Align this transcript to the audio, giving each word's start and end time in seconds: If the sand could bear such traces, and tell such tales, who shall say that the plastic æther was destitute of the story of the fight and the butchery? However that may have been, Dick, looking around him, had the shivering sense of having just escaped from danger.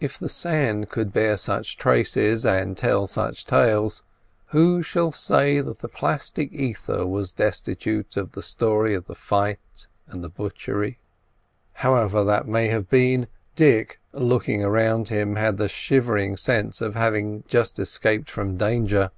If 0.00 0.18
the 0.18 0.28
sand 0.28 0.88
could 0.88 1.12
bear 1.12 1.36
such 1.36 1.76
traces, 1.76 2.44
and 2.44 2.76
tell 2.76 3.06
such 3.06 3.46
tales, 3.46 4.02
who 4.46 4.82
shall 4.82 5.12
say 5.12 5.60
that 5.60 5.78
the 5.78 5.86
plastic 5.88 6.50
æther 6.52 7.08
was 7.08 7.30
destitute 7.30 8.16
of 8.16 8.32
the 8.32 8.42
story 8.42 8.96
of 8.96 9.06
the 9.06 9.14
fight 9.14 9.86
and 10.08 10.24
the 10.24 10.28
butchery? 10.28 10.98
However 11.74 12.24
that 12.24 12.48
may 12.48 12.66
have 12.66 12.90
been, 12.90 13.28
Dick, 13.54 14.00
looking 14.12 14.64
around 14.64 15.06
him, 15.10 15.36
had 15.36 15.56
the 15.56 15.68
shivering 15.68 16.36
sense 16.36 16.80
of 16.80 16.96
having 16.96 17.44
just 17.46 17.78
escaped 17.78 18.28
from 18.28 18.56
danger. 18.56 19.12